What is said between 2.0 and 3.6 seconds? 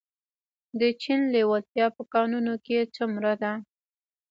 کانونو کې څومره ده؟